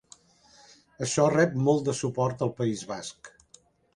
[1.07, 3.33] Això rep molt de suport al País Basc.